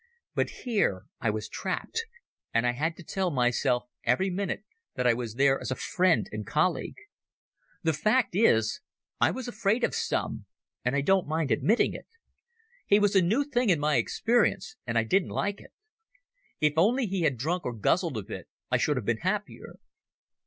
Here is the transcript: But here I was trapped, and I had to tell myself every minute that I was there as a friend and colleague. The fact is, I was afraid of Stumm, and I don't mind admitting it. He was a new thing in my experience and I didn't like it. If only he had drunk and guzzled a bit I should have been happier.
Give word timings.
But 0.33 0.49
here 0.63 1.05
I 1.19 1.29
was 1.29 1.47
trapped, 1.47 2.05
and 2.55 2.65
I 2.65 2.71
had 2.71 2.95
to 2.97 3.03
tell 3.03 3.29
myself 3.29 3.83
every 4.03 4.31
minute 4.31 4.63
that 4.95 5.05
I 5.05 5.13
was 5.13 5.35
there 5.35 5.61
as 5.61 5.69
a 5.69 5.75
friend 5.75 6.27
and 6.31 6.43
colleague. 6.43 6.95
The 7.83 7.93
fact 7.93 8.33
is, 8.35 8.81
I 9.19 9.29
was 9.29 9.47
afraid 9.47 9.83
of 9.83 9.93
Stumm, 9.93 10.47
and 10.83 10.95
I 10.95 11.01
don't 11.01 11.27
mind 11.27 11.51
admitting 11.51 11.93
it. 11.93 12.07
He 12.87 12.97
was 12.97 13.15
a 13.15 13.21
new 13.21 13.43
thing 13.43 13.69
in 13.69 13.79
my 13.79 13.97
experience 13.97 14.75
and 14.87 14.97
I 14.97 15.03
didn't 15.03 15.29
like 15.29 15.61
it. 15.61 15.71
If 16.59 16.73
only 16.77 17.05
he 17.05 17.21
had 17.21 17.37
drunk 17.37 17.63
and 17.65 17.79
guzzled 17.79 18.17
a 18.17 18.23
bit 18.23 18.49
I 18.71 18.77
should 18.77 18.97
have 18.97 19.05
been 19.05 19.17
happier. 19.21 19.75